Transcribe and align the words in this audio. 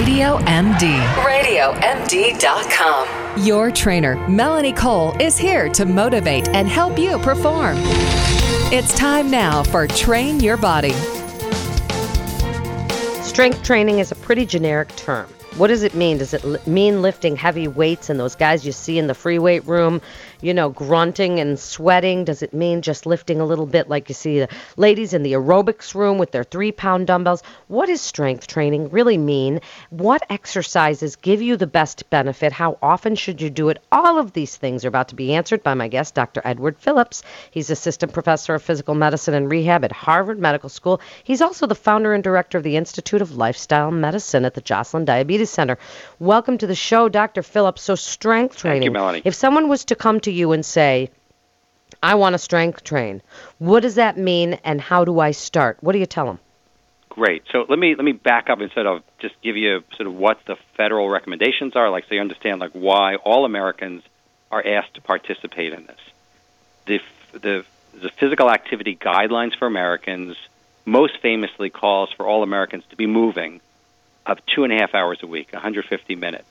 Radio 0.00 0.38
MD. 0.38 0.98
RadioMD.com. 1.16 3.06
Your 3.44 3.70
trainer, 3.70 4.16
Melanie 4.28 4.72
Cole, 4.72 5.14
is 5.20 5.36
here 5.36 5.68
to 5.68 5.84
motivate 5.84 6.48
and 6.48 6.66
help 6.66 6.98
you 6.98 7.18
perform. 7.18 7.76
It's 8.72 8.94
time 8.94 9.30
now 9.30 9.62
for 9.62 9.86
Train 9.86 10.40
Your 10.40 10.56
Body. 10.56 10.94
Strength 13.22 13.62
training 13.62 13.98
is 13.98 14.10
a 14.10 14.14
pretty 14.14 14.46
generic 14.46 14.88
term. 14.96 15.28
What 15.56 15.66
does 15.66 15.82
it 15.82 15.94
mean? 15.94 16.16
Does 16.18 16.32
it 16.32 16.66
mean 16.66 17.02
lifting 17.02 17.36
heavy 17.36 17.66
weights 17.68 18.08
and 18.08 18.18
those 18.18 18.36
guys 18.36 18.64
you 18.64 18.72
see 18.72 18.98
in 18.98 19.08
the 19.08 19.14
free 19.14 19.38
weight 19.38 19.66
room, 19.66 20.00
you 20.40 20.54
know, 20.54 20.70
grunting 20.70 21.40
and 21.40 21.58
sweating? 21.58 22.24
Does 22.24 22.42
it 22.42 22.54
mean 22.54 22.82
just 22.82 23.04
lifting 23.04 23.40
a 23.40 23.44
little 23.44 23.66
bit 23.66 23.88
like 23.88 24.08
you 24.08 24.14
see 24.14 24.38
the 24.38 24.48
ladies 24.76 25.12
in 25.12 25.22
the 25.22 25.32
aerobics 25.32 25.94
room 25.94 26.18
with 26.18 26.30
their 26.30 26.44
three 26.44 26.72
pound 26.72 27.08
dumbbells? 27.08 27.42
What 27.66 27.86
does 27.86 28.00
strength 28.00 28.46
training 28.46 28.90
really 28.90 29.18
mean? 29.18 29.60
What 29.90 30.22
exercises 30.30 31.16
give 31.16 31.42
you 31.42 31.56
the 31.56 31.66
best 31.66 32.08
benefit? 32.08 32.52
How 32.52 32.78
often 32.80 33.16
should 33.16 33.42
you 33.42 33.50
do 33.50 33.68
it? 33.70 33.82
All 33.90 34.18
of 34.18 34.32
these 34.32 34.56
things 34.56 34.84
are 34.84 34.88
about 34.88 35.08
to 35.08 35.16
be 35.16 35.34
answered 35.34 35.62
by 35.62 35.74
my 35.74 35.88
guest, 35.88 36.14
Dr. 36.14 36.40
Edward 36.44 36.78
Phillips. 36.78 37.22
He's 37.50 37.70
assistant 37.70 38.14
professor 38.14 38.54
of 38.54 38.62
physical 38.62 38.94
medicine 38.94 39.34
and 39.34 39.50
rehab 39.50 39.84
at 39.84 39.92
Harvard 39.92 40.38
Medical 40.38 40.68
School. 40.68 41.00
He's 41.24 41.42
also 41.42 41.66
the 41.66 41.74
founder 41.74 42.14
and 42.14 42.24
director 42.24 42.56
of 42.56 42.64
the 42.64 42.76
Institute 42.76 43.20
of 43.20 43.36
Lifestyle 43.36 43.90
Medicine 43.90 44.44
at 44.44 44.54
the 44.54 44.60
Joslin 44.60 45.04
Diabetes 45.04 45.39
Center. 45.48 45.78
Welcome 46.18 46.58
to 46.58 46.66
the 46.66 46.74
show, 46.74 47.08
Dr. 47.08 47.42
Phillips. 47.42 47.82
So, 47.82 47.94
strength 47.94 48.56
training. 48.56 48.82
you, 48.82 48.90
Melanie. 48.90 49.22
If 49.24 49.34
someone 49.34 49.68
was 49.68 49.86
to 49.86 49.94
come 49.94 50.20
to 50.20 50.32
you 50.32 50.52
and 50.52 50.64
say, 50.64 51.10
I 52.02 52.14
want 52.14 52.34
to 52.34 52.38
strength 52.38 52.84
train, 52.84 53.22
what 53.58 53.80
does 53.80 53.96
that 53.96 54.16
mean 54.16 54.54
and 54.64 54.80
how 54.80 55.04
do 55.04 55.20
I 55.20 55.32
start? 55.32 55.78
What 55.80 55.92
do 55.92 55.98
you 55.98 56.06
tell 56.06 56.26
them? 56.26 56.38
Great. 57.10 57.42
So 57.50 57.66
let 57.68 57.78
me 57.78 57.96
let 57.96 58.04
me 58.04 58.12
back 58.12 58.48
up 58.48 58.60
instead 58.60 58.86
of 58.86 59.02
just 59.18 59.34
give 59.42 59.56
you 59.56 59.82
sort 59.96 60.06
of 60.06 60.14
what 60.14 60.38
the 60.46 60.56
federal 60.76 61.10
recommendations 61.10 61.74
are, 61.74 61.90
like 61.90 62.04
so 62.08 62.14
you 62.14 62.20
understand 62.20 62.60
like 62.60 62.70
why 62.70 63.16
all 63.16 63.44
Americans 63.44 64.02
are 64.50 64.64
asked 64.64 64.94
to 64.94 65.00
participate 65.00 65.72
in 65.72 65.86
this. 65.86 66.00
The 66.86 67.00
the 67.32 67.64
the 68.00 68.10
physical 68.10 68.48
activity 68.48 68.96
guidelines 68.96 69.58
for 69.58 69.66
Americans 69.66 70.36
most 70.84 71.18
famously 71.18 71.68
calls 71.68 72.10
for 72.12 72.26
all 72.26 72.42
Americans 72.42 72.84
to 72.90 72.96
be 72.96 73.06
moving 73.06 73.60
of 74.30 74.38
two 74.46 74.62
and 74.62 74.72
a 74.72 74.76
half 74.76 74.94
hours 74.94 75.18
a 75.22 75.26
week, 75.26 75.52
150 75.52 76.14
minutes, 76.14 76.48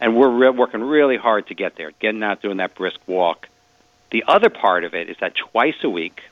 and 0.00 0.16
we're 0.16 0.28
re- 0.28 0.50
working 0.50 0.82
really 0.82 1.16
hard 1.16 1.46
to 1.46 1.54
get 1.54 1.76
there, 1.76 1.92
getting 2.00 2.22
out 2.24 2.42
doing 2.42 2.56
that 2.56 2.74
brisk 2.74 2.98
walk. 3.06 3.48
The 4.10 4.24
other 4.26 4.50
part 4.50 4.82
of 4.82 4.94
it 4.94 5.08
is 5.08 5.16
that 5.20 5.36
twice 5.36 5.76
a 5.84 5.88
week 5.88 6.22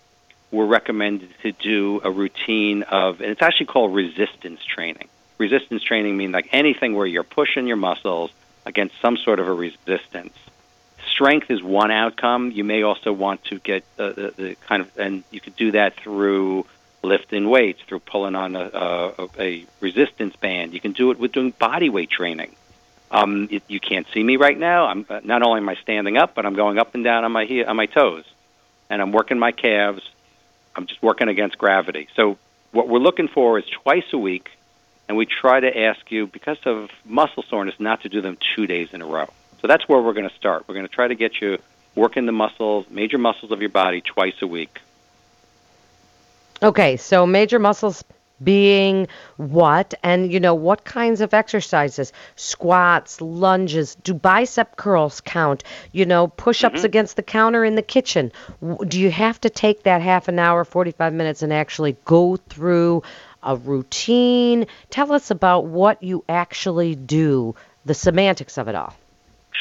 we're 0.50 0.66
recommended 0.66 1.30
to 1.42 1.52
do 1.52 2.00
a 2.02 2.10
routine 2.10 2.82
of, 2.82 3.20
and 3.20 3.30
it's 3.30 3.42
actually 3.42 3.66
called 3.66 3.94
resistance 3.94 4.64
training. 4.64 5.08
Resistance 5.38 5.84
training 5.84 6.16
means 6.16 6.32
like 6.32 6.48
anything 6.50 6.96
where 6.96 7.06
you're 7.06 7.22
pushing 7.22 7.68
your 7.68 7.76
muscles 7.76 8.32
against 8.66 9.00
some 9.00 9.16
sort 9.16 9.38
of 9.38 9.46
a 9.46 9.52
resistance. 9.52 10.34
Strength 11.06 11.48
is 11.50 11.62
one 11.62 11.92
outcome. 11.92 12.50
You 12.50 12.64
may 12.64 12.82
also 12.82 13.12
want 13.12 13.44
to 13.44 13.60
get 13.60 13.84
uh, 14.00 14.08
the, 14.10 14.34
the 14.36 14.56
kind 14.66 14.82
of, 14.82 14.98
and 14.98 15.22
you 15.30 15.40
could 15.40 15.54
do 15.54 15.70
that 15.72 15.94
through 15.94 16.66
lifting 17.02 17.48
weights, 17.48 17.80
through 17.82 18.00
pulling 18.00 18.34
on 18.34 18.56
a, 18.56 18.70
a, 19.18 19.28
a 19.38 19.66
resistance 19.80 20.34
band. 20.36 20.74
You 20.74 20.80
can 20.80 20.92
do 20.92 21.10
it 21.10 21.18
with 21.18 21.32
doing 21.32 21.50
body 21.50 21.88
weight 21.88 22.10
training. 22.10 22.54
Um, 23.10 23.48
it, 23.50 23.62
you 23.68 23.80
can't 23.80 24.06
see 24.12 24.22
me 24.22 24.36
right 24.36 24.58
now. 24.58 24.86
I'm 24.86 25.06
uh, 25.08 25.20
not 25.24 25.42
only 25.42 25.58
am 25.58 25.68
I 25.68 25.76
standing 25.76 26.16
up, 26.18 26.34
but 26.34 26.44
I'm 26.44 26.54
going 26.54 26.78
up 26.78 26.94
and 26.94 27.04
down 27.04 27.24
on 27.24 27.32
my 27.32 27.44
on 27.66 27.76
my 27.76 27.86
toes, 27.86 28.24
and 28.90 29.00
I'm 29.00 29.12
working 29.12 29.38
my 29.38 29.52
calves. 29.52 30.02
I'm 30.76 30.86
just 30.86 31.02
working 31.02 31.28
against 31.28 31.56
gravity. 31.56 32.08
So 32.14 32.38
what 32.72 32.88
we're 32.88 32.98
looking 32.98 33.28
for 33.28 33.58
is 33.58 33.64
twice 33.64 34.04
a 34.12 34.18
week, 34.18 34.50
and 35.08 35.16
we 35.16 35.24
try 35.24 35.58
to 35.58 35.78
ask 35.78 36.10
you 36.10 36.26
because 36.26 36.58
of 36.66 36.90
muscle 37.04 37.44
soreness 37.48 37.74
not 37.78 38.02
to 38.02 38.08
do 38.08 38.20
them 38.20 38.36
two 38.54 38.66
days 38.66 38.90
in 38.92 39.00
a 39.00 39.06
row. 39.06 39.28
So 39.60 39.66
that's 39.66 39.88
where 39.88 40.00
we're 40.00 40.12
going 40.12 40.28
to 40.28 40.36
start. 40.36 40.68
We're 40.68 40.74
going 40.74 40.86
to 40.86 40.92
try 40.92 41.08
to 41.08 41.14
get 41.14 41.40
you 41.40 41.58
working 41.94 42.26
the 42.26 42.32
muscles, 42.32 42.86
major 42.90 43.18
muscles 43.18 43.50
of 43.50 43.60
your 43.60 43.70
body 43.70 44.00
twice 44.02 44.34
a 44.42 44.46
week. 44.46 44.80
Okay, 46.62 46.96
so 46.96 47.26
major 47.26 47.58
muscles 47.58 48.04
being 48.42 49.08
what? 49.36 49.94
And 50.02 50.32
you 50.32 50.40
know 50.40 50.54
what 50.54 50.84
kinds 50.84 51.20
of 51.20 51.34
exercises? 51.34 52.12
Squats 52.36 53.20
lunges. 53.20 53.94
Do 53.96 54.14
bicep 54.14 54.76
curls 54.76 55.20
count? 55.20 55.64
You 55.92 56.06
know 56.06 56.28
push-ups 56.28 56.78
mm-hmm. 56.78 56.86
against 56.86 57.16
the 57.16 57.22
counter 57.22 57.64
in 57.64 57.74
the 57.74 57.82
kitchen. 57.82 58.32
Do 58.86 59.00
you 59.00 59.10
have 59.10 59.40
to 59.42 59.50
take 59.50 59.84
that 59.84 60.02
half 60.02 60.28
an 60.28 60.38
hour 60.38 60.64
45 60.64 61.12
minutes 61.12 61.42
and 61.42 61.52
actually 61.52 61.96
go 62.04 62.36
through 62.36 63.02
a 63.42 63.56
routine? 63.56 64.66
Tell 64.90 65.12
us 65.12 65.30
about 65.30 65.66
what 65.66 66.02
you 66.02 66.24
actually 66.28 66.94
do 66.94 67.54
the 67.84 67.94
semantics 67.94 68.58
of 68.58 68.68
it 68.68 68.74
all. 68.74 68.94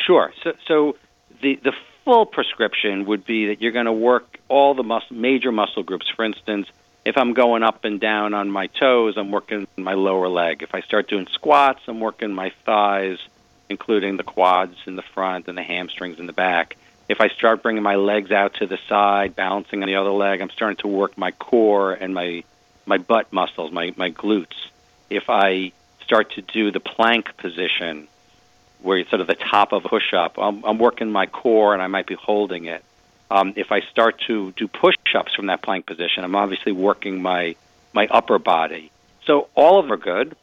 Sure. 0.05 0.31
So, 0.43 0.51
so 0.67 0.97
the 1.41 1.59
the 1.63 1.73
full 2.05 2.25
prescription 2.25 3.05
would 3.05 3.25
be 3.25 3.47
that 3.47 3.61
you're 3.61 3.71
going 3.71 3.85
to 3.85 3.91
work 3.91 4.37
all 4.47 4.75
the 4.75 4.83
mus- 4.83 5.11
major 5.11 5.51
muscle 5.51 5.83
groups. 5.83 6.05
For 6.15 6.23
instance, 6.23 6.67
if 7.07 7.17
I'm 7.17 7.33
going 7.33 7.63
up 7.63 7.85
and 7.85 8.01
down 8.01 8.33
on 8.33 8.51
my 8.51 8.67
toes, 8.67 9.15
I'm 9.15 9.31
working 9.31 9.65
my 9.77 9.93
lower 9.93 10.27
leg. 10.27 10.61
If 10.61 10.75
I 10.75 10.81
start 10.81 11.07
doing 11.07 11.25
squats, 11.31 11.79
I'm 11.87 12.01
working 12.01 12.33
my 12.33 12.51
thighs, 12.65 13.17
including 13.69 14.17
the 14.17 14.23
quads 14.23 14.75
in 14.85 14.97
the 14.97 15.01
front 15.01 15.47
and 15.47 15.57
the 15.57 15.63
hamstrings 15.63 16.19
in 16.19 16.27
the 16.27 16.33
back. 16.33 16.75
If 17.07 17.21
I 17.21 17.29
start 17.29 17.63
bringing 17.63 17.81
my 17.81 17.95
legs 17.95 18.31
out 18.31 18.55
to 18.55 18.67
the 18.67 18.77
side, 18.89 19.37
balancing 19.37 19.81
on 19.83 19.87
the 19.87 19.95
other 19.95 20.11
leg, 20.11 20.41
I'm 20.41 20.49
starting 20.49 20.75
to 20.81 20.89
work 20.89 21.17
my 21.17 21.31
core 21.31 21.93
and 21.93 22.13
my 22.13 22.43
my 22.85 22.97
butt 22.97 23.31
muscles, 23.31 23.71
my 23.71 23.93
my 23.95 24.11
glutes. 24.11 24.57
If 25.09 25.29
I 25.29 25.71
start 26.01 26.33
to 26.33 26.41
do 26.41 26.71
the 26.71 26.81
plank 26.81 27.37
position, 27.37 28.09
where 28.81 28.97
it's 28.97 29.09
sort 29.09 29.21
of 29.21 29.27
the 29.27 29.35
top 29.35 29.71
of 29.71 29.85
a 29.85 29.87
push-up. 29.87 30.37
I'm, 30.37 30.63
I'm 30.65 30.77
working 30.77 31.09
my 31.09 31.25
core, 31.25 31.73
and 31.73 31.81
I 31.81 31.87
might 31.87 32.05
be 32.05 32.15
holding 32.15 32.65
it. 32.65 32.83
Um, 33.29 33.53
if 33.55 33.71
I 33.71 33.81
start 33.81 34.21
to 34.27 34.53
do 34.53 34.67
push-ups 34.67 35.33
from 35.35 35.47
that 35.47 35.61
plank 35.61 35.85
position, 35.85 36.23
I'm 36.23 36.35
obviously 36.35 36.71
working 36.71 37.21
my 37.21 37.55
my 37.93 38.07
upper 38.07 38.39
body. 38.39 38.91
So 39.25 39.49
all 39.55 39.79
of 39.79 39.85
them 39.85 39.93
are 39.93 39.97
good. 39.97 40.35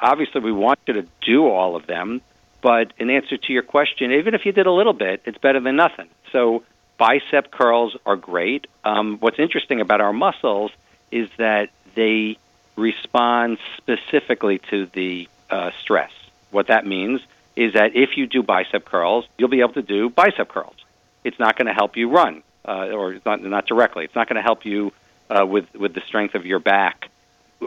Obviously, 0.00 0.40
we 0.40 0.52
want 0.52 0.78
you 0.86 0.94
to 0.94 1.06
do 1.20 1.48
all 1.48 1.76
of 1.76 1.86
them. 1.86 2.20
But 2.60 2.92
in 2.98 3.10
answer 3.10 3.36
to 3.36 3.52
your 3.52 3.62
question, 3.62 4.12
even 4.12 4.34
if 4.34 4.46
you 4.46 4.52
did 4.52 4.66
a 4.66 4.70
little 4.70 4.92
bit, 4.92 5.22
it's 5.26 5.38
better 5.38 5.60
than 5.60 5.76
nothing. 5.76 6.08
So 6.30 6.62
bicep 6.96 7.50
curls 7.50 7.96
are 8.06 8.16
great. 8.16 8.68
Um, 8.84 9.18
what's 9.18 9.38
interesting 9.38 9.80
about 9.80 10.00
our 10.00 10.12
muscles 10.12 10.70
is 11.10 11.28
that 11.38 11.70
they 11.94 12.38
respond 12.76 13.58
specifically 13.76 14.60
to 14.70 14.86
the 14.86 15.28
uh, 15.50 15.72
stress. 15.80 16.12
What 16.52 16.68
that 16.68 16.86
means 16.86 17.20
is 17.56 17.74
that 17.74 17.96
if 17.96 18.16
you 18.16 18.26
do 18.26 18.42
bicep 18.42 18.84
curls, 18.84 19.26
you'll 19.36 19.48
be 19.48 19.60
able 19.60 19.74
to 19.74 19.82
do 19.82 20.08
bicep 20.08 20.48
curls. 20.48 20.76
It's 21.24 21.38
not 21.38 21.56
going 21.56 21.66
to 21.66 21.74
help 21.74 21.96
you 21.96 22.10
run, 22.10 22.42
uh, 22.66 22.90
or 22.90 23.16
not 23.24 23.42
not 23.42 23.66
directly. 23.66 24.04
It's 24.04 24.14
not 24.14 24.28
going 24.28 24.36
to 24.36 24.42
help 24.42 24.64
you 24.64 24.92
uh, 25.30 25.46
with 25.46 25.72
with 25.74 25.94
the 25.94 26.02
strength 26.02 26.34
of 26.34 26.46
your 26.46 26.58
back. 26.58 27.08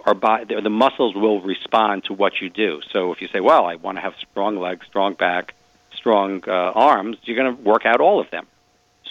Our 0.06 0.14
bo- 0.14 0.46
the 0.46 0.62
the 0.62 0.70
muscles 0.70 1.16
will 1.16 1.42
respond 1.42 2.06
to 2.06 2.14
what 2.14 2.42
you 2.42 2.50
do. 2.50 2.82
So 2.92 3.12
if 3.14 3.22
you 3.22 3.28
say, 3.28 3.40
"Well, 3.40 3.66
I 3.66 3.76
want 3.76 3.98
to 3.98 4.02
have 4.02 4.16
strong 4.30 4.58
legs, 4.58 4.86
strong 4.88 5.14
back, 5.14 5.54
strong 5.94 6.44
uh, 6.48 6.52
arms," 6.52 7.18
you're 7.24 7.38
going 7.38 7.56
to 7.56 7.62
work 7.62 7.86
out 7.86 8.02
all 8.02 8.20
of 8.20 8.30
them. 8.30 8.46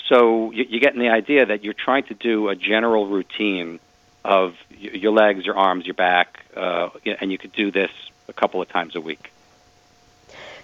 So 0.08 0.50
you, 0.52 0.64
you're 0.68 0.80
getting 0.80 1.00
the 1.00 1.08
idea 1.08 1.46
that 1.46 1.64
you're 1.64 1.72
trying 1.72 2.04
to 2.04 2.14
do 2.14 2.48
a 2.48 2.56
general 2.56 3.06
routine 3.06 3.80
of 4.24 4.54
your 4.78 5.12
legs, 5.12 5.44
your 5.44 5.56
arms, 5.56 5.84
your 5.84 5.94
back, 5.94 6.44
uh, 6.56 6.88
and 7.20 7.30
you 7.30 7.38
could 7.38 7.52
do 7.52 7.70
this 7.70 7.90
a 8.28 8.32
couple 8.32 8.62
of 8.62 8.68
times 8.68 8.96
a 8.96 9.00
week. 9.00 9.30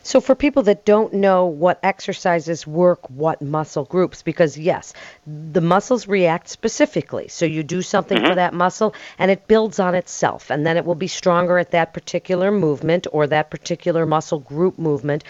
So, 0.03 0.21
for 0.21 0.34
people 0.34 0.62
that 0.65 0.84
don't 0.84 1.12
know 1.12 1.47
what 1.47 1.78
exercises 1.83 2.66
work 2.66 3.09
what 3.11 3.43
muscle 3.43 3.84
groups, 3.84 4.22
because 4.22 4.56
yes, 4.56 4.94
the 5.27 5.61
muscles 5.61 6.09
react 6.09 6.49
specifically. 6.49 7.28
So, 7.28 7.44
you 7.44 7.62
do 7.62 7.83
something 7.83 8.19
for 8.19 8.25
mm-hmm. 8.25 8.37
that 8.37 8.55
muscle 8.55 8.94
and 9.19 9.31
it 9.31 9.47
builds 9.47 9.78
on 9.78 9.94
itself, 9.94 10.50
and 10.50 10.66
then 10.66 10.77
it 10.77 10.84
will 10.84 10.94
be 10.94 11.06
stronger 11.06 11.59
at 11.59 11.72
that 11.72 11.93
particular 11.93 12.50
movement 12.50 13.06
or 13.12 13.27
that 13.27 13.51
particular 13.51 14.07
muscle 14.07 14.39
group 14.39 14.78
movement. 14.78 15.25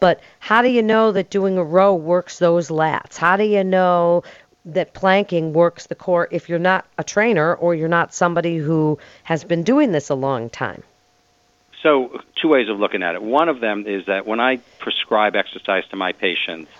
But 0.00 0.20
how 0.40 0.62
do 0.62 0.68
you 0.68 0.82
know 0.82 1.12
that 1.12 1.30
doing 1.30 1.56
a 1.56 1.64
row 1.64 1.94
works 1.94 2.38
those 2.38 2.68
lats? 2.68 3.16
How 3.16 3.36
do 3.36 3.44
you 3.44 3.64
know 3.64 4.24
that 4.66 4.92
planking 4.92 5.52
works 5.52 5.86
the 5.86 5.94
core 5.94 6.28
if 6.30 6.48
you're 6.48 6.58
not 6.58 6.84
a 6.98 7.04
trainer 7.04 7.54
or 7.54 7.74
you're 7.74 7.88
not 7.88 8.12
somebody 8.12 8.56
who 8.56 8.98
has 9.22 9.44
been 9.44 9.62
doing 9.62 9.92
this 9.92 10.10
a 10.10 10.14
long 10.14 10.50
time? 10.50 10.82
So, 11.82 12.22
two 12.40 12.48
ways 12.48 12.68
of 12.68 12.80
looking 12.80 13.02
at 13.02 13.14
it. 13.14 13.22
One 13.22 13.48
of 13.48 13.60
them 13.60 13.86
is 13.86 14.06
that 14.06 14.26
when 14.26 14.40
I 14.40 14.56
prescribe 14.78 15.36
exercise 15.36 15.86
to 15.90 15.96
my 15.96 16.12
patients, 16.12 16.70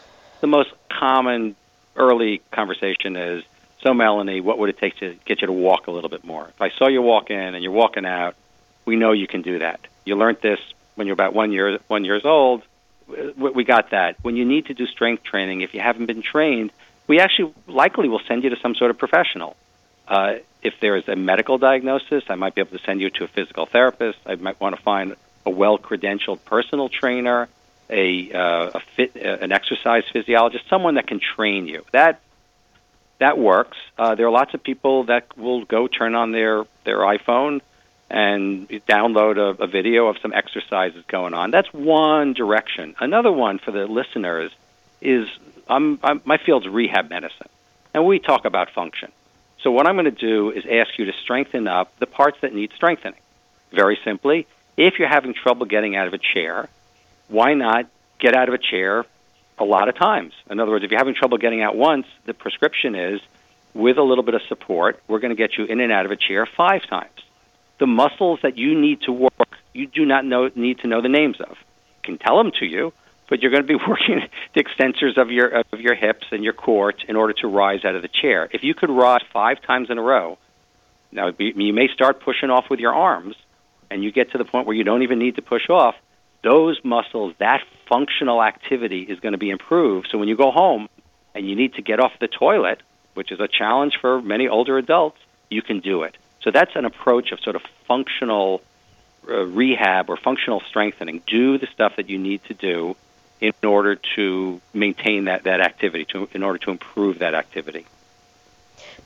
the 0.40 0.46
most 0.46 0.70
common 0.88 1.54
early 1.96 2.40
conversation 2.50 3.16
is, 3.16 3.44
"So, 3.82 3.94
Melanie, 3.94 4.40
what 4.40 4.58
would 4.58 4.70
it 4.70 4.78
take 4.78 4.96
to 4.96 5.14
get 5.24 5.40
you 5.42 5.46
to 5.46 5.52
walk 5.52 5.86
a 5.86 5.90
little 5.90 6.10
bit 6.10 6.24
more? 6.24 6.48
If 6.48 6.60
I 6.60 6.70
saw 6.70 6.88
you 6.88 7.02
walk 7.02 7.30
in 7.30 7.54
and 7.54 7.62
you're 7.62 7.72
walking 7.72 8.06
out, 8.06 8.34
we 8.84 8.96
know 8.96 9.12
you 9.12 9.26
can 9.26 9.42
do 9.42 9.58
that. 9.58 9.80
You 10.04 10.16
learned 10.16 10.38
this 10.40 10.60
when 10.94 11.06
you're 11.06 11.14
about 11.14 11.34
one 11.34 11.52
year 11.52 11.78
one 11.88 12.04
years 12.04 12.24
old. 12.24 12.62
We 13.06 13.50
we 13.50 13.64
got 13.64 13.90
that. 13.90 14.16
When 14.22 14.36
you 14.36 14.44
need 14.44 14.66
to 14.66 14.74
do 14.74 14.86
strength 14.86 15.22
training, 15.24 15.60
if 15.60 15.74
you 15.74 15.80
haven't 15.80 16.06
been 16.06 16.22
trained, 16.22 16.72
we 17.06 17.20
actually 17.20 17.52
likely 17.66 18.08
will 18.08 18.22
send 18.26 18.44
you 18.44 18.50
to 18.50 18.56
some 18.56 18.74
sort 18.74 18.90
of 18.90 18.98
professional. 18.98 19.56
Uh, 20.06 20.36
if 20.62 20.74
there 20.80 20.96
is 20.96 21.08
a 21.08 21.16
medical 21.16 21.58
diagnosis, 21.58 22.24
I 22.28 22.34
might 22.34 22.54
be 22.54 22.60
able 22.60 22.76
to 22.78 22.84
send 22.84 23.00
you 23.00 23.10
to 23.10 23.24
a 23.24 23.28
physical 23.28 23.66
therapist. 23.66 24.18
I 24.26 24.34
might 24.36 24.60
want 24.60 24.76
to 24.76 24.82
find 24.82 25.14
a 25.44 25.50
well-credentialed 25.50 26.44
personal 26.44 26.88
trainer, 26.88 27.48
a, 27.88 28.32
uh, 28.32 28.70
a 28.74 28.80
fit, 28.94 29.16
uh, 29.16 29.38
an 29.40 29.52
exercise 29.52 30.04
physiologist, 30.12 30.68
someone 30.68 30.94
that 30.94 31.06
can 31.06 31.20
train 31.20 31.66
you. 31.66 31.84
That 31.92 32.20
that 33.18 33.38
works. 33.38 33.78
Uh, 33.96 34.14
there 34.14 34.26
are 34.26 34.30
lots 34.30 34.52
of 34.52 34.62
people 34.62 35.04
that 35.04 35.38
will 35.38 35.64
go 35.64 35.86
turn 35.86 36.14
on 36.14 36.32
their 36.32 36.64
their 36.84 36.98
iPhone 36.98 37.60
and 38.10 38.68
download 38.68 39.36
a, 39.38 39.62
a 39.62 39.66
video 39.66 40.06
of 40.06 40.18
some 40.18 40.32
exercises 40.32 41.02
going 41.08 41.34
on. 41.34 41.50
That's 41.50 41.72
one 41.72 42.34
direction. 42.34 42.94
Another 43.00 43.32
one 43.32 43.58
for 43.58 43.72
the 43.72 43.86
listeners 43.86 44.52
is 45.00 45.28
I'm, 45.68 45.98
I'm, 46.02 46.20
my 46.24 46.38
field's 46.38 46.68
rehab 46.68 47.10
medicine, 47.10 47.48
and 47.94 48.06
we 48.06 48.18
talk 48.18 48.44
about 48.44 48.70
function. 48.70 49.10
So 49.66 49.72
what 49.72 49.88
I'm 49.88 49.96
going 49.96 50.04
to 50.04 50.12
do 50.12 50.52
is 50.52 50.64
ask 50.64 50.96
you 50.96 51.06
to 51.06 51.12
strengthen 51.24 51.66
up 51.66 51.90
the 51.98 52.06
parts 52.06 52.38
that 52.42 52.54
need 52.54 52.70
strengthening. 52.76 53.18
Very 53.72 53.98
simply, 54.04 54.46
if 54.76 55.00
you're 55.00 55.08
having 55.08 55.34
trouble 55.34 55.66
getting 55.66 55.96
out 55.96 56.06
of 56.06 56.14
a 56.14 56.18
chair, 56.18 56.68
why 57.26 57.54
not 57.54 57.86
get 58.20 58.36
out 58.36 58.46
of 58.46 58.54
a 58.54 58.58
chair 58.58 59.04
a 59.58 59.64
lot 59.64 59.88
of 59.88 59.96
times? 59.96 60.34
In 60.48 60.60
other 60.60 60.70
words, 60.70 60.84
if 60.84 60.92
you're 60.92 61.00
having 61.00 61.16
trouble 61.16 61.36
getting 61.38 61.62
out 61.62 61.74
once, 61.74 62.06
the 62.26 62.32
prescription 62.32 62.94
is 62.94 63.20
with 63.74 63.98
a 63.98 64.04
little 64.04 64.22
bit 64.22 64.34
of 64.34 64.42
support, 64.42 65.02
we're 65.08 65.18
going 65.18 65.34
to 65.34 65.36
get 65.36 65.58
you 65.58 65.64
in 65.64 65.80
and 65.80 65.90
out 65.90 66.06
of 66.06 66.12
a 66.12 66.16
chair 66.16 66.46
five 66.46 66.86
times. 66.86 67.18
The 67.80 67.88
muscles 67.88 68.38
that 68.42 68.56
you 68.56 68.80
need 68.80 69.00
to 69.00 69.12
work, 69.12 69.58
you 69.72 69.88
do 69.88 70.06
not 70.06 70.24
know, 70.24 70.48
need 70.54 70.78
to 70.82 70.86
know 70.86 71.00
the 71.00 71.08
names 71.08 71.40
of. 71.40 71.58
Can 72.04 72.18
tell 72.18 72.36
them 72.36 72.52
to 72.60 72.66
you, 72.66 72.92
but 73.28 73.42
you're 73.42 73.50
going 73.50 73.66
to 73.66 73.68
be 73.68 73.82
working 73.88 74.22
the 74.54 74.62
extensors 74.62 75.16
of 75.16 75.30
your 75.30 75.48
of 75.72 75.80
your 75.80 75.94
hips 75.94 76.26
and 76.30 76.44
your 76.44 76.52
core 76.52 76.94
in 77.08 77.16
order 77.16 77.32
to 77.34 77.48
rise 77.48 77.84
out 77.84 77.94
of 77.94 78.02
the 78.02 78.08
chair. 78.08 78.48
If 78.52 78.62
you 78.62 78.74
could 78.74 78.90
rise 78.90 79.22
five 79.32 79.60
times 79.62 79.90
in 79.90 79.98
a 79.98 80.02
row, 80.02 80.38
now 81.12 81.32
you 81.38 81.72
may 81.72 81.88
start 81.88 82.20
pushing 82.20 82.50
off 82.50 82.68
with 82.70 82.80
your 82.80 82.94
arms, 82.94 83.36
and 83.90 84.02
you 84.02 84.12
get 84.12 84.32
to 84.32 84.38
the 84.38 84.44
point 84.44 84.66
where 84.66 84.76
you 84.76 84.84
don't 84.84 85.02
even 85.02 85.18
need 85.18 85.36
to 85.36 85.42
push 85.42 85.68
off. 85.70 85.94
Those 86.42 86.78
muscles, 86.84 87.34
that 87.38 87.62
functional 87.88 88.42
activity 88.42 89.02
is 89.02 89.18
going 89.20 89.32
to 89.32 89.38
be 89.38 89.50
improved. 89.50 90.08
So 90.10 90.18
when 90.18 90.28
you 90.28 90.36
go 90.36 90.50
home 90.50 90.88
and 91.34 91.48
you 91.48 91.56
need 91.56 91.74
to 91.74 91.82
get 91.82 91.98
off 91.98 92.12
the 92.20 92.28
toilet, 92.28 92.82
which 93.14 93.32
is 93.32 93.40
a 93.40 93.48
challenge 93.48 93.98
for 94.00 94.20
many 94.20 94.46
older 94.46 94.78
adults, 94.78 95.18
you 95.50 95.62
can 95.62 95.80
do 95.80 96.02
it. 96.02 96.16
So 96.42 96.50
that's 96.50 96.76
an 96.76 96.84
approach 96.84 97.32
of 97.32 97.40
sort 97.40 97.56
of 97.56 97.62
functional 97.88 98.62
uh, 99.28 99.44
rehab 99.44 100.08
or 100.08 100.16
functional 100.16 100.60
strengthening. 100.68 101.22
Do 101.26 101.58
the 101.58 101.66
stuff 101.66 101.96
that 101.96 102.08
you 102.08 102.18
need 102.18 102.44
to 102.44 102.54
do 102.54 102.96
in 103.40 103.52
order 103.62 103.96
to 104.16 104.60
maintain 104.72 105.24
that, 105.24 105.44
that 105.44 105.60
activity, 105.60 106.04
to, 106.06 106.28
in 106.32 106.42
order 106.42 106.58
to 106.58 106.70
improve 106.70 107.18
that 107.18 107.34
activity. 107.34 107.86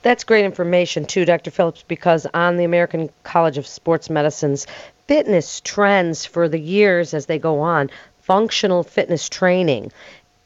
That's 0.01 0.23
great 0.23 0.45
information, 0.45 1.05
too, 1.05 1.25
Dr. 1.25 1.51
Phillips, 1.51 1.83
because 1.87 2.25
on 2.33 2.57
the 2.57 2.63
American 2.63 3.09
College 3.23 3.57
of 3.57 3.67
Sports 3.67 4.09
Medicine's 4.09 4.65
fitness 5.07 5.61
trends 5.61 6.25
for 6.25 6.47
the 6.47 6.59
years 6.59 7.13
as 7.13 7.25
they 7.25 7.37
go 7.37 7.59
on, 7.59 7.89
functional 8.21 8.83
fitness 8.83 9.29
training 9.29 9.91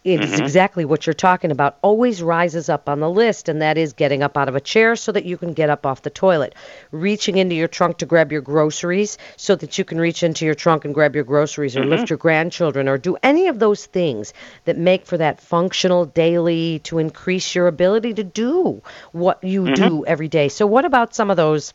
it's 0.05 0.33
mm-hmm. 0.33 0.43
exactly 0.43 0.85
what 0.85 1.07
you're 1.07 1.15
talking 1.15 1.49
about 1.49 1.79
always 1.81 2.21
rises 2.21 2.69
up 2.69 2.87
on 2.87 2.99
the 2.99 3.09
list 3.09 3.49
and 3.49 3.61
that 3.61 3.75
is 3.75 3.93
getting 3.93 4.21
up 4.21 4.37
out 4.37 4.47
of 4.47 4.55
a 4.55 4.61
chair 4.61 4.95
so 4.95 5.11
that 5.11 5.25
you 5.25 5.35
can 5.35 5.53
get 5.53 5.69
up 5.69 5.85
off 5.85 6.03
the 6.03 6.11
toilet 6.11 6.53
reaching 6.91 7.37
into 7.37 7.55
your 7.55 7.67
trunk 7.67 7.97
to 7.97 8.05
grab 8.05 8.31
your 8.31 8.41
groceries 8.41 9.17
so 9.35 9.55
that 9.55 9.79
you 9.79 9.83
can 9.83 9.99
reach 9.99 10.21
into 10.21 10.45
your 10.45 10.53
trunk 10.53 10.85
and 10.85 10.93
grab 10.93 11.15
your 11.15 11.23
groceries 11.23 11.75
or 11.75 11.81
mm-hmm. 11.81 11.89
lift 11.89 12.09
your 12.09 12.17
grandchildren 12.17 12.87
or 12.87 12.99
do 12.99 13.17
any 13.23 13.47
of 13.47 13.57
those 13.57 13.85
things 13.87 14.31
that 14.65 14.77
make 14.77 15.05
for 15.07 15.17
that 15.17 15.41
functional 15.41 16.05
daily 16.05 16.79
to 16.79 16.99
increase 16.99 17.55
your 17.55 17.67
ability 17.67 18.13
to 18.13 18.23
do 18.23 18.81
what 19.11 19.43
you 19.43 19.63
mm-hmm. 19.63 19.73
do 19.73 20.05
every 20.05 20.27
day 20.27 20.47
so 20.49 20.67
what 20.67 20.85
about 20.85 21.15
some 21.15 21.31
of 21.31 21.37
those 21.37 21.73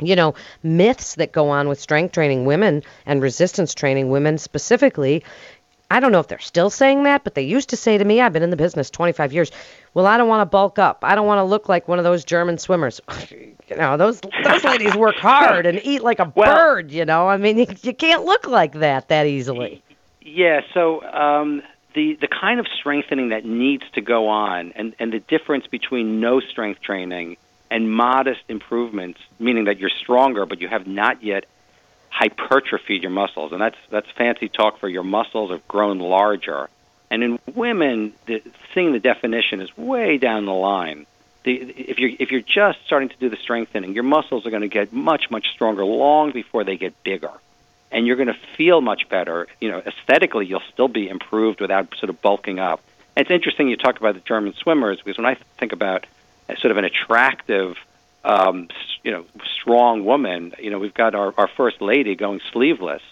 you 0.00 0.16
know, 0.16 0.34
myths 0.64 1.14
that 1.14 1.30
go 1.30 1.50
on 1.50 1.68
with 1.68 1.80
strength 1.80 2.12
training 2.12 2.46
women 2.46 2.82
and 3.06 3.22
resistance 3.22 3.74
training 3.74 4.10
women 4.10 4.38
specifically 4.38 5.22
I 5.90 6.00
don't 6.00 6.12
know 6.12 6.20
if 6.20 6.28
they're 6.28 6.38
still 6.38 6.70
saying 6.70 7.04
that, 7.04 7.24
but 7.24 7.34
they 7.34 7.42
used 7.42 7.68
to 7.70 7.76
say 7.76 7.98
to 7.98 8.04
me, 8.04 8.20
I've 8.20 8.32
been 8.32 8.42
in 8.42 8.50
the 8.50 8.56
business 8.56 8.90
25 8.90 9.32
years, 9.32 9.50
well, 9.92 10.06
I 10.06 10.16
don't 10.16 10.28
want 10.28 10.40
to 10.40 10.46
bulk 10.46 10.78
up. 10.78 10.98
I 11.02 11.14
don't 11.14 11.26
want 11.26 11.38
to 11.38 11.44
look 11.44 11.68
like 11.68 11.86
one 11.86 11.98
of 11.98 12.04
those 12.04 12.24
German 12.24 12.58
swimmers. 12.58 13.00
you 13.30 13.76
know, 13.76 13.96
those 13.96 14.20
those 14.44 14.64
ladies 14.64 14.94
work 14.94 15.16
hard 15.16 15.66
and 15.66 15.80
eat 15.84 16.02
like 16.02 16.18
a 16.18 16.32
well, 16.34 16.54
bird, 16.54 16.90
you 16.90 17.04
know. 17.04 17.28
I 17.28 17.36
mean, 17.36 17.58
you, 17.58 17.66
you 17.82 17.94
can't 17.94 18.24
look 18.24 18.46
like 18.46 18.72
that 18.74 19.08
that 19.08 19.26
easily. 19.26 19.82
Yeah, 20.20 20.62
so 20.72 21.02
um 21.02 21.62
the 21.94 22.16
the 22.20 22.28
kind 22.28 22.58
of 22.58 22.66
strengthening 22.78 23.28
that 23.28 23.44
needs 23.44 23.84
to 23.92 24.00
go 24.00 24.28
on 24.28 24.72
and 24.72 24.94
and 24.98 25.12
the 25.12 25.20
difference 25.20 25.66
between 25.66 26.20
no 26.20 26.40
strength 26.40 26.80
training 26.80 27.36
and 27.70 27.92
modest 27.92 28.42
improvements, 28.48 29.20
meaning 29.38 29.64
that 29.64 29.78
you're 29.78 29.90
stronger 29.90 30.46
but 30.46 30.60
you 30.60 30.68
have 30.68 30.86
not 30.86 31.22
yet 31.22 31.44
hypertrophied 32.14 33.02
your 33.02 33.10
muscles, 33.10 33.52
and 33.52 33.60
that's 33.60 33.76
that's 33.90 34.10
fancy 34.12 34.48
talk 34.48 34.78
for 34.78 34.88
your 34.88 35.02
muscles 35.02 35.50
have 35.50 35.66
grown 35.66 35.98
larger. 35.98 36.68
And 37.10 37.22
in 37.22 37.38
women, 37.54 38.12
the, 38.26 38.42
seeing 38.72 38.92
the 38.92 39.00
definition 39.00 39.60
is 39.60 39.76
way 39.76 40.18
down 40.18 40.46
the 40.46 40.52
line. 40.52 41.06
The, 41.42 41.52
if 41.54 41.98
you're 41.98 42.12
if 42.18 42.30
you're 42.30 42.40
just 42.40 42.78
starting 42.86 43.08
to 43.08 43.16
do 43.16 43.28
the 43.28 43.36
strengthening, 43.36 43.94
your 43.94 44.04
muscles 44.04 44.46
are 44.46 44.50
going 44.50 44.62
to 44.62 44.68
get 44.68 44.92
much 44.92 45.30
much 45.30 45.48
stronger 45.52 45.84
long 45.84 46.30
before 46.30 46.62
they 46.62 46.76
get 46.76 47.02
bigger, 47.02 47.32
and 47.90 48.06
you're 48.06 48.16
going 48.16 48.28
to 48.28 48.38
feel 48.56 48.80
much 48.80 49.08
better. 49.08 49.48
You 49.60 49.72
know, 49.72 49.82
aesthetically, 49.84 50.46
you'll 50.46 50.62
still 50.72 50.88
be 50.88 51.08
improved 51.08 51.60
without 51.60 51.94
sort 51.96 52.10
of 52.10 52.22
bulking 52.22 52.60
up. 52.60 52.80
And 53.16 53.26
it's 53.26 53.32
interesting 53.32 53.68
you 53.68 53.76
talk 53.76 53.98
about 53.98 54.14
the 54.14 54.20
German 54.20 54.54
swimmers 54.54 54.98
because 54.98 55.18
when 55.18 55.26
I 55.26 55.36
think 55.58 55.72
about 55.72 56.06
sort 56.58 56.70
of 56.70 56.76
an 56.76 56.84
attractive 56.84 57.76
um, 58.24 58.68
you 59.02 59.10
know, 59.10 59.24
strong 59.64 60.04
woman. 60.04 60.52
You 60.58 60.70
know, 60.70 60.78
we've 60.78 60.94
got 60.94 61.14
our, 61.14 61.32
our 61.38 61.48
first 61.48 61.80
lady 61.80 62.14
going 62.14 62.40
sleeveless, 62.52 63.02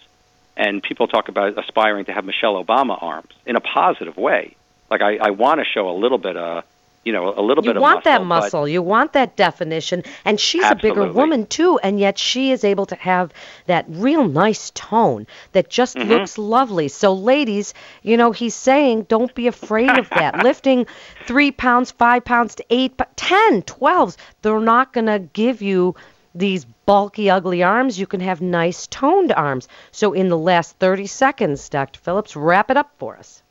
and 0.54 0.82
people 0.82 1.08
talk 1.08 1.28
about 1.28 1.58
aspiring 1.58 2.04
to 2.04 2.12
have 2.12 2.26
Michelle 2.26 2.62
Obama 2.62 3.02
arms 3.02 3.32
in 3.46 3.56
a 3.56 3.60
positive 3.60 4.19
way. 4.19 4.54
Like 4.90 5.00
I, 5.00 5.16
I 5.16 5.31
want 5.31 5.60
to 5.60 5.64
show 5.64 5.88
a 5.88 5.96
little 5.96 6.19
bit 6.19 6.37
of 6.37 6.64
you 7.04 7.12
know, 7.12 7.34
a 7.37 7.43
little 7.43 7.64
you 7.64 7.70
bit 7.70 7.76
of 7.76 7.81
You 7.81 7.82
want 7.82 8.04
that 8.04 8.25
muscle. 8.25 8.69
You 8.69 8.81
want 8.81 9.14
that 9.14 9.34
definition. 9.34 10.04
And 10.25 10.38
she's 10.38 10.62
absolutely. 10.62 10.90
a 10.90 10.93
bigger 11.06 11.12
woman, 11.12 11.46
too. 11.46 11.78
And 11.82 11.99
yet 11.99 12.16
she 12.16 12.52
is 12.52 12.62
able 12.62 12.87
to 12.87 12.94
have 12.94 13.32
that 13.66 13.87
real 13.88 14.28
nice 14.28 14.70
tone 14.70 15.26
that 15.50 15.69
just 15.69 15.96
mm-hmm. 15.96 16.08
looks 16.08 16.38
lovely. 16.38 16.87
So, 16.87 17.12
ladies, 17.12 17.75
you 18.02 18.16
know, 18.16 18.31
he's 18.31 18.55
saying 18.55 19.06
don't 19.08 19.34
be 19.34 19.48
afraid 19.48 19.90
of 19.90 20.08
that. 20.10 20.38
Lifting 20.44 20.87
three 21.26 21.50
pounds, 21.50 21.90
five 21.90 22.25
pounds 22.25 22.55
to 22.56 22.64
eight, 22.70 23.00
ten, 23.16 23.62
twelve, 23.62 24.16
they're 24.43 24.60
not 24.60 24.93
going 24.93 25.06
to 25.06 25.19
give 25.19 25.60
you 25.60 25.96
these 26.34 26.64
bulky, 26.64 27.31
ugly 27.31 27.62
arms. 27.62 27.99
You 27.99 28.06
can 28.06 28.20
have 28.20 28.40
nice, 28.40 28.87
toned 28.87 29.32
arms. 29.32 29.69
So, 29.90 30.12
in 30.12 30.29
the 30.29 30.38
last 30.38 30.76
30 30.79 31.06
seconds, 31.06 31.69
Dr. 31.69 32.01
Phillips, 32.01 32.36
wrap 32.36 32.70
it 32.70 32.77
up 32.77 32.93
for 32.98 33.17
us. 33.17 33.43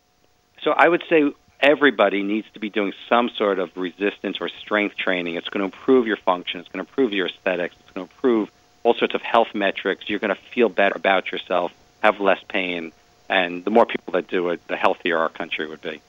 So, 0.61 0.71
I 0.71 0.87
would 0.87 1.03
say 1.09 1.31
everybody 1.59 2.23
needs 2.23 2.47
to 2.53 2.59
be 2.59 2.69
doing 2.69 2.93
some 3.07 3.29
sort 3.29 3.59
of 3.59 3.75
resistance 3.77 4.37
or 4.41 4.49
strength 4.49 4.97
training. 4.97 5.35
It's 5.35 5.49
going 5.49 5.59
to 5.59 5.65
improve 5.65 6.07
your 6.07 6.17
function. 6.17 6.59
It's 6.59 6.69
going 6.69 6.83
to 6.83 6.89
improve 6.89 7.13
your 7.13 7.27
aesthetics. 7.27 7.75
It's 7.79 7.91
going 7.91 8.07
to 8.07 8.13
improve 8.13 8.51
all 8.83 8.93
sorts 8.95 9.13
of 9.13 9.21
health 9.21 9.53
metrics. 9.53 10.09
You're 10.09 10.19
going 10.19 10.35
to 10.35 10.41
feel 10.53 10.69
better 10.69 10.95
about 10.95 11.31
yourself, 11.31 11.71
have 12.01 12.19
less 12.19 12.39
pain, 12.47 12.91
and 13.29 13.63
the 13.63 13.71
more 13.71 13.85
people 13.85 14.13
that 14.13 14.27
do 14.27 14.49
it, 14.49 14.67
the 14.67 14.75
healthier 14.75 15.17
our 15.17 15.29
country 15.29 15.67
would 15.67 15.81
be. 15.81 16.01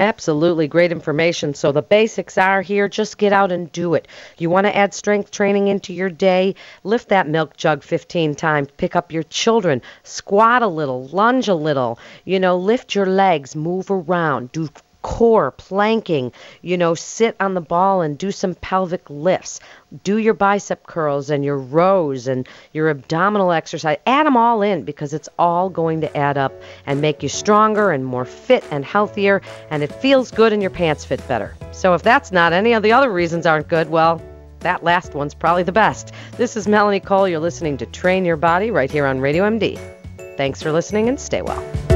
Absolutely 0.00 0.66
great 0.66 0.92
information. 0.92 1.52
So 1.52 1.72
the 1.72 1.82
basics 1.82 2.38
are 2.38 2.62
here. 2.62 2.88
Just 2.88 3.18
get 3.18 3.34
out 3.34 3.52
and 3.52 3.70
do 3.70 3.92
it. 3.92 4.08
You 4.38 4.48
want 4.48 4.66
to 4.66 4.74
add 4.74 4.94
strength 4.94 5.30
training 5.30 5.68
into 5.68 5.92
your 5.92 6.08
day? 6.08 6.54
Lift 6.84 7.10
that 7.10 7.28
milk 7.28 7.54
jug 7.58 7.82
15 7.82 8.34
times. 8.34 8.68
Pick 8.78 8.96
up 8.96 9.12
your 9.12 9.24
children. 9.24 9.82
Squat 10.02 10.62
a 10.62 10.68
little. 10.68 11.06
Lunge 11.08 11.48
a 11.48 11.54
little. 11.54 11.98
You 12.24 12.40
know, 12.40 12.56
lift 12.56 12.94
your 12.94 13.04
legs. 13.04 13.54
Move 13.54 13.90
around. 13.90 14.52
Do 14.52 14.70
core, 15.02 15.50
planking, 15.50 16.32
you 16.62 16.76
know, 16.76 16.94
sit 16.94 17.36
on 17.40 17.54
the 17.54 17.60
ball 17.60 18.02
and 18.02 18.18
do 18.18 18.30
some 18.30 18.54
pelvic 18.54 19.08
lifts. 19.08 19.60
Do 20.04 20.18
your 20.18 20.34
bicep 20.34 20.86
curls 20.86 21.30
and 21.30 21.44
your 21.44 21.58
rows 21.58 22.26
and 22.26 22.48
your 22.72 22.90
abdominal 22.90 23.52
exercise. 23.52 23.98
Add 24.06 24.26
them 24.26 24.36
all 24.36 24.62
in 24.62 24.84
because 24.84 25.14
it's 25.14 25.28
all 25.38 25.70
going 25.70 26.02
to 26.02 26.16
add 26.16 26.38
up 26.38 26.52
and 26.86 27.00
make 27.00 27.22
you 27.22 27.28
stronger 27.28 27.90
and 27.90 28.04
more 28.04 28.24
fit 28.24 28.64
and 28.70 28.84
healthier, 28.84 29.42
and 29.70 29.82
it 29.82 29.92
feels 29.92 30.30
good 30.30 30.52
and 30.52 30.62
your 30.62 30.70
pants 30.70 31.04
fit 31.04 31.26
better. 31.26 31.54
So 31.72 31.94
if 31.94 32.02
that's 32.02 32.32
not 32.32 32.52
any 32.52 32.72
of 32.74 32.82
the 32.82 32.92
other 32.92 33.10
reasons 33.10 33.46
aren't 33.46 33.68
good, 33.68 33.88
well, 33.90 34.22
that 34.60 34.84
last 34.84 35.14
one's 35.14 35.34
probably 35.34 35.62
the 35.62 35.72
best. 35.72 36.12
This 36.36 36.56
is 36.56 36.68
Melanie 36.68 37.00
Cole. 37.00 37.26
You're 37.26 37.40
listening 37.40 37.78
to 37.78 37.86
Train 37.86 38.24
Your 38.24 38.36
Body 38.36 38.70
right 38.70 38.90
here 38.90 39.06
on 39.06 39.20
Radio 39.20 39.44
MD. 39.44 39.78
Thanks 40.36 40.62
for 40.62 40.70
listening 40.72 41.08
and 41.08 41.18
stay 41.18 41.42
well. 41.42 41.89